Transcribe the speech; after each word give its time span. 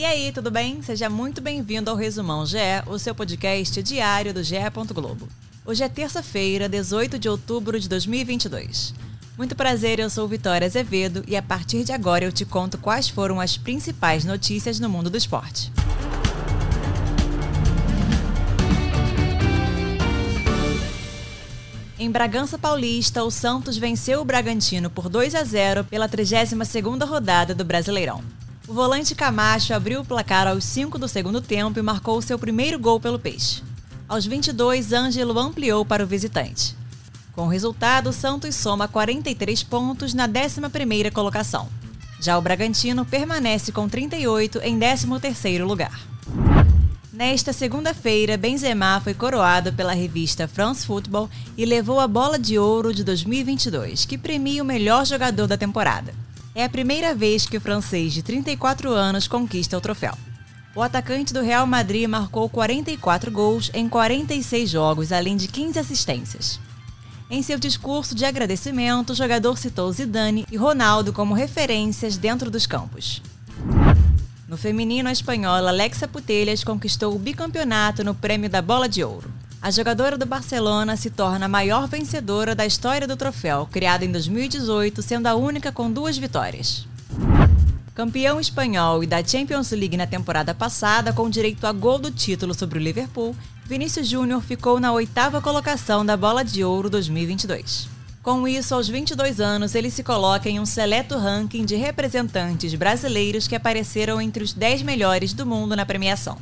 E 0.00 0.04
aí, 0.06 0.32
tudo 0.32 0.50
bem? 0.50 0.80
Seja 0.80 1.10
muito 1.10 1.42
bem-vindo 1.42 1.90
ao 1.90 1.94
Resumão 1.94 2.46
GE, 2.46 2.56
o 2.86 2.98
seu 2.98 3.14
podcast 3.14 3.82
diário 3.82 4.32
do 4.32 4.42
GE. 4.42 4.56
Globo. 4.94 5.28
Hoje 5.62 5.84
é 5.84 5.90
terça-feira, 5.90 6.70
18 6.70 7.18
de 7.18 7.28
outubro 7.28 7.78
de 7.78 7.86
2022. 7.86 8.94
Muito 9.36 9.54
prazer, 9.54 9.98
eu 9.98 10.08
sou 10.08 10.26
Vitória 10.26 10.66
Azevedo 10.66 11.22
e 11.28 11.36
a 11.36 11.42
partir 11.42 11.84
de 11.84 11.92
agora 11.92 12.24
eu 12.24 12.32
te 12.32 12.46
conto 12.46 12.78
quais 12.78 13.10
foram 13.10 13.38
as 13.38 13.58
principais 13.58 14.24
notícias 14.24 14.80
no 14.80 14.88
mundo 14.88 15.10
do 15.10 15.18
esporte. 15.18 15.70
Em 21.98 22.10
Bragança 22.10 22.56
Paulista, 22.56 23.22
o 23.22 23.30
Santos 23.30 23.76
venceu 23.76 24.22
o 24.22 24.24
Bragantino 24.24 24.88
por 24.88 25.10
2 25.10 25.34
a 25.34 25.44
0 25.44 25.84
pela 25.84 26.08
32ª 26.08 27.06
rodada 27.06 27.54
do 27.54 27.66
Brasileirão. 27.66 28.24
O 28.70 28.72
volante 28.72 29.16
Camacho 29.16 29.74
abriu 29.74 30.00
o 30.00 30.04
placar 30.04 30.46
aos 30.46 30.62
5 30.62 30.96
do 30.96 31.08
segundo 31.08 31.40
tempo 31.40 31.80
e 31.80 31.82
marcou 31.82 32.22
seu 32.22 32.38
primeiro 32.38 32.78
gol 32.78 33.00
pelo 33.00 33.18
Peixe. 33.18 33.64
Aos 34.08 34.24
22, 34.24 34.92
Ângelo 34.92 35.36
ampliou 35.40 35.84
para 35.84 36.04
o 36.04 36.06
visitante. 36.06 36.76
Com 37.32 37.46
o 37.46 37.48
resultado, 37.48 38.12
Santos 38.12 38.54
soma 38.54 38.86
43 38.86 39.64
pontos 39.64 40.14
na 40.14 40.28
11ª 40.28 41.10
colocação. 41.10 41.68
Já 42.20 42.38
o 42.38 42.40
Bragantino 42.40 43.04
permanece 43.04 43.72
com 43.72 43.88
38 43.88 44.60
em 44.62 44.78
13º 44.78 45.64
lugar. 45.64 46.00
Nesta 47.12 47.52
segunda-feira, 47.52 48.36
Benzema 48.36 49.00
foi 49.00 49.14
coroado 49.14 49.72
pela 49.72 49.94
revista 49.94 50.46
France 50.46 50.86
Football 50.86 51.28
e 51.58 51.64
levou 51.64 51.98
a 51.98 52.06
Bola 52.06 52.38
de 52.38 52.56
Ouro 52.56 52.94
de 52.94 53.02
2022, 53.02 54.04
que 54.04 54.16
premia 54.16 54.62
o 54.62 54.66
melhor 54.66 55.04
jogador 55.04 55.48
da 55.48 55.56
temporada. 55.56 56.14
É 56.52 56.64
a 56.64 56.68
primeira 56.68 57.14
vez 57.14 57.46
que 57.46 57.56
o 57.56 57.60
francês 57.60 58.12
de 58.12 58.22
34 58.22 58.90
anos 58.90 59.28
conquista 59.28 59.78
o 59.78 59.80
troféu. 59.80 60.14
O 60.74 60.82
atacante 60.82 61.32
do 61.32 61.42
Real 61.42 61.64
Madrid 61.64 62.08
marcou 62.08 62.48
44 62.48 63.30
gols 63.30 63.70
em 63.72 63.88
46 63.88 64.68
jogos, 64.68 65.12
além 65.12 65.36
de 65.36 65.46
15 65.46 65.78
assistências. 65.78 66.60
Em 67.30 67.40
seu 67.42 67.56
discurso 67.56 68.16
de 68.16 68.24
agradecimento, 68.24 69.10
o 69.10 69.14
jogador 69.14 69.56
citou 69.56 69.92
Zidane 69.92 70.44
e 70.50 70.56
Ronaldo 70.56 71.12
como 71.12 71.34
referências 71.34 72.16
dentro 72.16 72.50
dos 72.50 72.66
campos. 72.66 73.22
No 74.48 74.56
feminino, 74.56 75.08
a 75.08 75.12
espanhola 75.12 75.70
Alexa 75.70 76.08
Putellas 76.08 76.64
conquistou 76.64 77.14
o 77.14 77.18
bicampeonato 77.18 78.02
no 78.02 78.16
Prêmio 78.16 78.50
da 78.50 78.60
Bola 78.60 78.88
de 78.88 79.04
Ouro. 79.04 79.30
A 79.62 79.70
jogadora 79.70 80.16
do 80.16 80.24
Barcelona 80.24 80.96
se 80.96 81.10
torna 81.10 81.44
a 81.44 81.48
maior 81.48 81.86
vencedora 81.86 82.54
da 82.54 82.64
história 82.64 83.06
do 83.06 83.14
troféu, 83.14 83.68
criado 83.70 84.04
em 84.04 84.10
2018, 84.10 85.02
sendo 85.02 85.26
a 85.26 85.34
única 85.34 85.70
com 85.70 85.92
duas 85.92 86.16
vitórias. 86.16 86.86
Campeão 87.94 88.40
espanhol 88.40 89.04
e 89.04 89.06
da 89.06 89.22
Champions 89.22 89.70
League 89.72 89.98
na 89.98 90.06
temporada 90.06 90.54
passada, 90.54 91.12
com 91.12 91.28
direito 91.28 91.66
a 91.66 91.72
gol 91.72 91.98
do 91.98 92.10
título 92.10 92.54
sobre 92.54 92.78
o 92.78 92.82
Liverpool, 92.82 93.36
Vinícius 93.66 94.08
Júnior 94.08 94.40
ficou 94.40 94.80
na 94.80 94.92
oitava 94.92 95.42
colocação 95.42 96.06
da 96.06 96.16
Bola 96.16 96.42
de 96.42 96.64
Ouro 96.64 96.88
2022. 96.88 97.86
Com 98.22 98.48
isso, 98.48 98.74
aos 98.74 98.88
22 98.88 99.40
anos, 99.40 99.74
ele 99.74 99.90
se 99.90 100.02
coloca 100.02 100.48
em 100.48 100.58
um 100.58 100.64
seleto 100.64 101.18
ranking 101.18 101.66
de 101.66 101.76
representantes 101.76 102.74
brasileiros 102.74 103.46
que 103.46 103.56
apareceram 103.56 104.22
entre 104.22 104.42
os 104.42 104.54
10 104.54 104.82
melhores 104.82 105.34
do 105.34 105.44
mundo 105.44 105.76
na 105.76 105.84
premiação. 105.84 106.38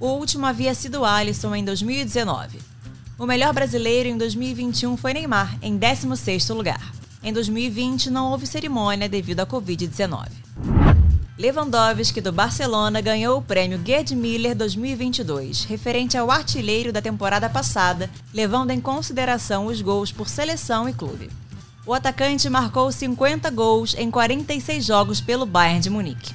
O 0.00 0.10
último 0.10 0.46
havia 0.46 0.74
sido 0.74 1.04
Alisson 1.04 1.54
em 1.56 1.64
2019. 1.64 2.60
O 3.18 3.26
melhor 3.26 3.52
brasileiro 3.52 4.08
em 4.08 4.16
2021 4.16 4.96
foi 4.96 5.12
Neymar, 5.12 5.58
em 5.60 5.76
16º 5.76 6.54
lugar. 6.54 6.92
Em 7.20 7.32
2020 7.32 8.08
não 8.08 8.30
houve 8.30 8.46
cerimônia 8.46 9.08
devido 9.08 9.40
à 9.40 9.46
Covid-19. 9.46 10.28
Lewandowski, 11.36 12.20
do 12.20 12.30
Barcelona, 12.30 13.00
ganhou 13.00 13.38
o 13.38 13.42
prêmio 13.42 13.80
Gerd 13.84 14.14
Miller 14.14 14.54
2022, 14.54 15.64
referente 15.64 16.16
ao 16.16 16.30
artilheiro 16.30 16.92
da 16.92 17.02
temporada 17.02 17.50
passada, 17.50 18.08
levando 18.32 18.70
em 18.70 18.80
consideração 18.80 19.66
os 19.66 19.80
gols 19.80 20.12
por 20.12 20.28
seleção 20.28 20.88
e 20.88 20.92
clube. 20.92 21.28
O 21.84 21.92
atacante 21.92 22.48
marcou 22.48 22.92
50 22.92 23.50
gols 23.50 23.96
em 23.98 24.10
46 24.12 24.84
jogos 24.84 25.20
pelo 25.20 25.44
Bayern 25.44 25.80
de 25.80 25.90
Munique. 25.90 26.34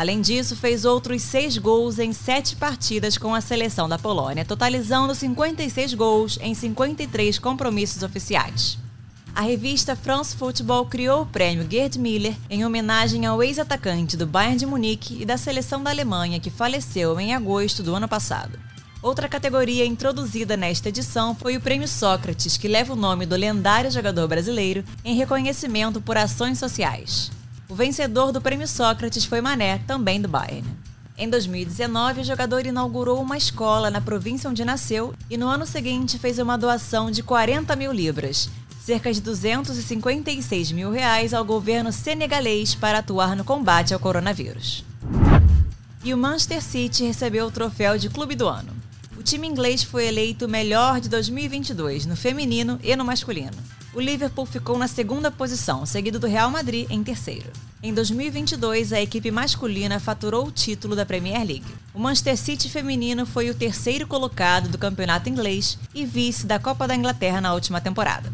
Além 0.00 0.22
disso, 0.22 0.56
fez 0.56 0.86
outros 0.86 1.20
seis 1.20 1.58
gols 1.58 1.98
em 1.98 2.10
sete 2.14 2.56
partidas 2.56 3.18
com 3.18 3.34
a 3.34 3.40
seleção 3.42 3.86
da 3.86 3.98
Polônia, 3.98 4.46
totalizando 4.46 5.14
56 5.14 5.92
gols 5.92 6.38
em 6.40 6.54
53 6.54 7.38
compromissos 7.38 8.02
oficiais 8.02 8.78
a 9.34 9.42
revista 9.42 9.94
France 9.94 10.36
Football 10.36 10.86
criou 10.86 11.22
o 11.22 11.26
prêmio 11.26 11.66
Gerd 11.70 11.98
Miller 11.98 12.34
em 12.48 12.64
homenagem 12.64 13.26
ao 13.26 13.42
ex-atacante 13.42 14.16
do 14.16 14.26
Bayern 14.26 14.58
de 14.58 14.66
Munique 14.66 15.18
e 15.20 15.24
da 15.24 15.36
seleção 15.36 15.82
da 15.82 15.90
Alemanha 15.90 16.40
que 16.40 16.50
faleceu 16.50 17.18
em 17.20 17.34
agosto 17.34 17.82
do 17.82 17.94
ano 17.94 18.08
passado. 18.08 18.58
Outra 19.00 19.28
categoria 19.28 19.86
introduzida 19.86 20.56
nesta 20.56 20.88
edição 20.88 21.34
foi 21.34 21.56
o 21.56 21.60
Prêmio 21.60 21.88
Sócrates, 21.88 22.56
que 22.56 22.68
leva 22.68 22.92
o 22.92 22.96
nome 22.96 23.24
do 23.24 23.36
lendário 23.36 23.90
jogador 23.90 24.28
brasileiro 24.28 24.84
em 25.04 25.14
reconhecimento 25.14 26.00
por 26.00 26.18
ações 26.18 26.58
sociais. 26.58 27.30
O 27.70 27.74
vencedor 27.76 28.32
do 28.32 28.40
Prêmio 28.40 28.66
Sócrates 28.66 29.24
foi 29.24 29.40
Mané, 29.40 29.78
também 29.86 30.20
do 30.20 30.26
Bayern. 30.26 30.66
Em 31.16 31.30
2019, 31.30 32.22
o 32.22 32.24
jogador 32.24 32.66
inaugurou 32.66 33.22
uma 33.22 33.36
escola 33.36 33.88
na 33.88 34.00
província 34.00 34.50
onde 34.50 34.64
nasceu 34.64 35.14
e 35.30 35.36
no 35.36 35.46
ano 35.46 35.64
seguinte 35.64 36.18
fez 36.18 36.40
uma 36.40 36.58
doação 36.58 37.12
de 37.12 37.22
40 37.22 37.76
mil 37.76 37.92
libras, 37.92 38.50
cerca 38.84 39.12
de 39.12 39.20
256 39.20 40.72
mil 40.72 40.90
reais 40.90 41.32
ao 41.32 41.44
governo 41.44 41.92
senegalês 41.92 42.74
para 42.74 42.98
atuar 42.98 43.36
no 43.36 43.44
combate 43.44 43.94
ao 43.94 44.00
coronavírus. 44.00 44.84
E 46.02 46.12
o 46.12 46.18
Manchester 46.18 46.60
City 46.60 47.04
recebeu 47.04 47.46
o 47.46 47.52
troféu 47.52 47.96
de 47.96 48.10
Clube 48.10 48.34
do 48.34 48.48
Ano. 48.48 48.72
O 49.16 49.22
time 49.22 49.46
inglês 49.46 49.84
foi 49.84 50.08
eleito 50.08 50.48
melhor 50.48 51.00
de 51.00 51.08
2022 51.08 52.04
no 52.04 52.16
feminino 52.16 52.80
e 52.82 52.96
no 52.96 53.04
masculino. 53.04 53.79
O 53.92 54.00
Liverpool 54.00 54.46
ficou 54.46 54.78
na 54.78 54.86
segunda 54.86 55.30
posição, 55.30 55.84
seguido 55.84 56.18
do 56.18 56.26
Real 56.26 56.50
Madrid 56.50 56.86
em 56.90 57.02
terceiro. 57.02 57.50
Em 57.82 57.92
2022, 57.92 58.92
a 58.92 59.00
equipe 59.00 59.30
masculina 59.30 59.98
faturou 59.98 60.46
o 60.46 60.52
título 60.52 60.94
da 60.94 61.04
Premier 61.04 61.44
League. 61.44 61.74
O 61.92 61.98
Manchester 61.98 62.36
City 62.36 62.68
feminino 62.68 63.26
foi 63.26 63.50
o 63.50 63.54
terceiro 63.54 64.06
colocado 64.06 64.68
do 64.68 64.78
campeonato 64.78 65.28
inglês 65.28 65.76
e 65.94 66.04
vice 66.04 66.46
da 66.46 66.58
Copa 66.58 66.86
da 66.86 66.94
Inglaterra 66.94 67.40
na 67.40 67.52
última 67.52 67.80
temporada 67.80 68.32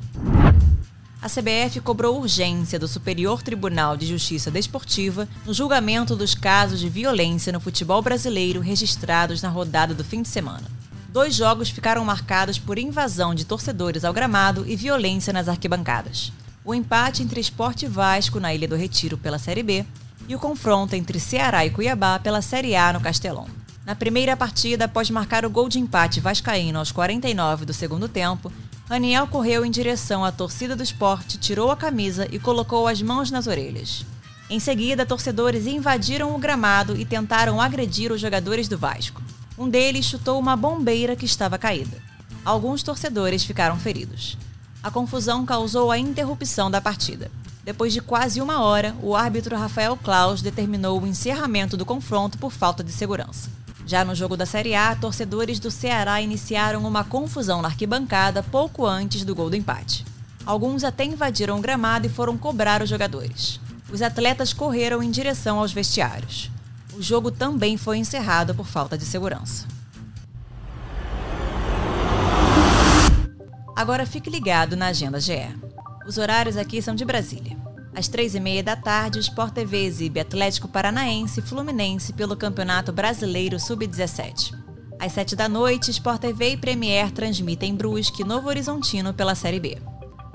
a 1.27 1.29
CBF 1.29 1.81
cobrou 1.81 2.21
urgência 2.21 2.79
do 2.79 2.87
Superior 2.87 3.43
Tribunal 3.43 3.97
de 3.97 4.07
Justiça 4.07 4.49
Desportiva 4.49 5.29
no 5.45 5.53
julgamento 5.53 6.15
dos 6.15 6.37
casos 6.37 6.79
de 6.79 6.89
violência 6.89 7.53
no 7.53 7.59
futebol 7.59 8.01
brasileiro 8.01 8.61
registrados 8.61 9.43
na 9.43 9.49
rodada 9.49 9.93
do 9.93 10.05
fim 10.05 10.23
de 10.23 10.29
semana. 10.29 10.71
Dois 11.09 11.35
jogos 11.35 11.71
ficaram 11.71 12.05
marcados 12.05 12.59
por 12.59 12.79
invasão 12.79 13.35
de 13.35 13.45
torcedores 13.45 14.05
ao 14.05 14.13
gramado 14.13 14.65
e 14.67 14.77
violência 14.77 15.33
nas 15.33 15.49
arquibancadas. 15.49 16.33
O 16.65 16.75
empate 16.75 17.23
entre 17.23 17.41
Esporte 17.41 17.87
Vasco 17.87 18.41
na 18.41 18.53
Ilha 18.53 18.69
do 18.69 18.77
Retiro 18.77 19.17
pela 19.17 19.39
Série 19.39 19.63
B 19.63 19.85
e 20.29 20.35
o 20.35 20.39
confronto 20.39 20.95
entre 20.95 21.21
Ceará 21.21 21.65
e 21.65 21.71
Cuiabá 21.71 22.19
pela 22.19 22.43
Série 22.43 22.75
A 22.75 22.93
no 22.93 23.01
Castelão. 23.01 23.47
Na 23.85 23.95
primeira 23.95 24.37
partida, 24.37 24.87
após 24.87 25.09
marcar 25.11 25.45
o 25.45 25.51
gol 25.51 25.69
de 25.69 25.79
empate 25.79 26.19
vascaíno 26.19 26.81
aos 26.81 26.91
49 26.91 27.65
do 27.65 27.73
segundo 27.73 28.09
tempo, 28.09 28.53
Raniel 28.91 29.29
correu 29.29 29.65
em 29.65 29.71
direção 29.71 30.25
à 30.25 30.33
torcida 30.33 30.75
do 30.75 30.83
esporte, 30.83 31.39
tirou 31.39 31.71
a 31.71 31.77
camisa 31.77 32.27
e 32.33 32.39
colocou 32.39 32.89
as 32.89 33.01
mãos 33.01 33.31
nas 33.31 33.47
orelhas. 33.47 34.05
Em 34.51 34.61
seguida, 34.61 35.07
torcedores 35.07 35.67
invadiram 35.67 36.35
o 36.35 36.39
gramado 36.39 36.97
e 36.97 37.05
tentaram 37.05 37.61
agredir 37.61 38.13
os 38.13 38.21
jogadores 38.21 38.69
do 38.69 38.79
Vasco. 38.79 39.23
Um 39.59 39.69
deles 39.69 40.05
chutou 40.05 40.39
uma 40.39 40.55
bombeira 40.55 41.17
que 41.17 41.25
estava 41.25 41.57
caída. 41.59 41.97
Alguns 42.45 42.83
torcedores 42.83 43.43
ficaram 43.43 43.79
feridos. 43.79 44.37
A 44.83 44.91
confusão 44.91 45.47
causou 45.47 45.91
a 45.91 45.99
interrupção 45.99 46.71
da 46.71 46.81
partida. 46.81 47.31
Depois 47.65 47.93
de 47.93 48.01
quase 48.01 48.41
uma 48.41 48.63
hora, 48.63 48.95
o 49.03 49.17
árbitro 49.17 49.57
Rafael 49.57 49.97
Klaus 49.97 50.43
determinou 50.43 51.01
o 51.01 51.07
encerramento 51.07 51.77
do 51.77 51.85
confronto 51.85 52.39
por 52.39 52.53
falta 52.53 52.85
de 52.85 52.93
segurança. 52.93 53.51
Já 53.87 54.05
no 54.05 54.15
jogo 54.15 54.37
da 54.37 54.45
Série 54.45 54.75
A, 54.75 54.95
torcedores 54.95 55.59
do 55.59 55.71
Ceará 55.71 56.21
iniciaram 56.21 56.85
uma 56.85 57.03
confusão 57.03 57.63
na 57.63 57.69
arquibancada 57.69 58.43
pouco 58.43 58.87
antes 58.87 59.25
do 59.25 59.35
gol 59.35 59.49
do 59.49 59.57
empate. 59.57 60.05
Alguns 60.45 60.85
até 60.85 61.05
invadiram 61.05 61.59
o 61.59 61.61
gramado 61.61 62.07
e 62.07 62.11
foram 62.11 62.37
cobrar 62.37 62.83
os 62.83 62.89
jogadores. 62.89 63.59
Os 63.91 64.03
atletas 64.03 64.53
correram 64.53 65.03
em 65.03 65.11
direção 65.11 65.59
aos 65.59 65.73
vestiários. 65.73 66.51
O 66.97 67.03
jogo 67.03 67.31
também 67.31 67.77
foi 67.77 67.99
encerrado 67.99 68.55
por 68.55 68.67
falta 68.67 68.97
de 68.97 69.05
segurança. 69.05 69.67
Agora 73.77 74.07
fique 74.07 74.31
ligado 74.31 74.75
na 74.75 74.87
Agenda 74.87 75.21
GE. 75.21 75.55
Os 76.07 76.17
horários 76.17 76.57
aqui 76.57 76.81
são 76.81 76.95
de 76.95 77.05
Brasília. 77.05 77.55
Às 77.95 78.09
três 78.09 78.35
e 78.35 78.41
meia 78.41 78.63
da 78.63 78.75
tarde, 78.75 79.19
o 79.19 79.21
Sport 79.21 79.53
TV 79.53 79.85
exibe 79.85 80.21
Atlético 80.21 80.69
Paranaense 80.69 81.41
e 81.41 81.43
Fluminense 81.43 82.15
pelo 82.15 82.35
Campeonato 82.35 82.93
Brasileiro 82.93 83.61
Sub-17. 83.61 84.55
Às 84.99 85.13
sete 85.13 85.37
da 85.37 85.51
noite, 85.51 85.91
Sport 85.91 86.23
TV 86.23 86.53
e 86.53 86.57
Premier 86.57 87.11
transmitem 87.11 87.75
Brusque 87.75 88.23
e 88.23 88.25
Novo 88.25 88.49
Horizontino 88.49 89.13
pela 89.13 89.35
Série 89.35 89.61
B. 89.61 89.77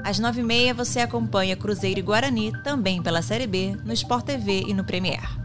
Às 0.04 0.20
nove 0.20 0.42
e 0.42 0.44
meia, 0.44 0.76
você 0.76 1.00
acompanha 1.00 1.56
Cruzeiro 1.56 2.00
e 2.00 2.04
Guarani, 2.04 2.52
também 2.64 3.02
pela 3.02 3.24
Série 3.24 3.48
B, 3.48 3.76
no 3.84 3.94
Sport 3.94 4.26
TV 4.26 4.66
e 4.68 4.74
no 4.76 4.84
Premier. 4.84 5.42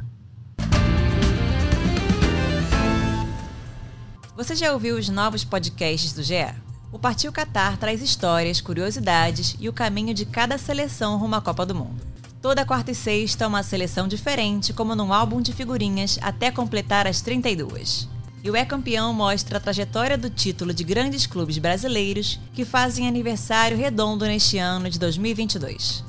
Você 4.36 4.54
já 4.54 4.70
ouviu 4.74 4.98
os 4.98 5.08
novos 5.08 5.44
podcasts 5.44 6.12
do 6.12 6.22
GE? 6.22 6.54
O 6.92 6.98
Partiu 6.98 7.32
Qatar 7.32 7.78
traz 7.78 8.02
histórias, 8.02 8.60
curiosidades 8.60 9.56
e 9.58 9.66
o 9.66 9.72
caminho 9.72 10.12
de 10.12 10.26
cada 10.26 10.58
seleção 10.58 11.16
rumo 11.16 11.36
à 11.36 11.40
Copa 11.40 11.64
do 11.64 11.74
Mundo. 11.74 12.02
Toda 12.42 12.66
quarta 12.66 12.90
e 12.90 12.94
sexta, 12.94 13.48
uma 13.48 13.62
seleção 13.62 14.06
diferente, 14.06 14.74
como 14.74 14.94
num 14.94 15.10
álbum 15.10 15.40
de 15.40 15.54
figurinhas, 15.54 16.18
até 16.20 16.50
completar 16.50 17.06
as 17.06 17.22
32. 17.22 18.10
E 18.44 18.50
o 18.50 18.54
É 18.54 18.62
Campeão 18.62 19.10
mostra 19.14 19.56
a 19.56 19.60
trajetória 19.60 20.18
do 20.18 20.28
título 20.28 20.74
de 20.74 20.84
grandes 20.84 21.26
clubes 21.26 21.56
brasileiros 21.56 22.38
que 22.52 22.66
fazem 22.66 23.08
aniversário 23.08 23.78
redondo 23.78 24.26
neste 24.26 24.58
ano 24.58 24.90
de 24.90 24.98
2022. 24.98 26.04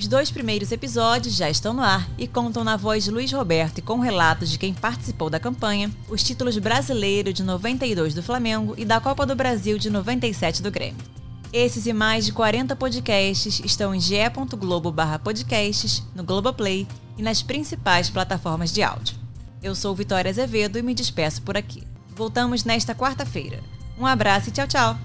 Os 0.00 0.08
dois 0.08 0.30
primeiros 0.30 0.72
episódios 0.72 1.36
já 1.36 1.50
estão 1.50 1.74
no 1.74 1.82
ar 1.82 2.08
e 2.16 2.26
contam 2.26 2.64
na 2.64 2.74
voz 2.74 3.04
de 3.04 3.10
Luiz 3.10 3.30
Roberto 3.30 3.76
e 3.78 3.82
com 3.82 4.00
relatos 4.00 4.50
de 4.50 4.58
quem 4.58 4.72
participou 4.72 5.28
da 5.28 5.38
campanha 5.38 5.90
os 6.08 6.22
títulos 6.22 6.56
brasileiro 6.56 7.34
de 7.34 7.42
92 7.42 8.14
do 8.14 8.22
Flamengo 8.22 8.74
e 8.78 8.86
da 8.86 8.98
Copa 8.98 9.26
do 9.26 9.36
Brasil 9.36 9.76
de 9.76 9.90
97 9.90 10.62
do 10.62 10.70
Grêmio. 10.70 11.04
Esses 11.52 11.84
e 11.84 11.92
mais 11.92 12.24
de 12.24 12.32
40 12.32 12.74
podcasts 12.76 13.60
estão 13.62 13.94
em 13.94 14.00
ge.globo/podcasts, 14.00 16.02
no 16.14 16.24
Globoplay 16.24 16.88
e 17.18 17.22
nas 17.22 17.42
principais 17.42 18.08
plataformas 18.08 18.72
de 18.72 18.82
áudio. 18.82 19.18
Eu 19.62 19.74
sou 19.74 19.94
Vitória 19.94 20.30
Azevedo 20.30 20.78
e 20.78 20.82
me 20.82 20.94
despeço 20.94 21.42
por 21.42 21.58
aqui. 21.58 21.82
Voltamos 22.16 22.64
nesta 22.64 22.94
quarta-feira. 22.94 23.60
Um 23.98 24.06
abraço 24.06 24.48
e 24.48 24.52
tchau, 24.52 24.66
tchau! 24.66 24.96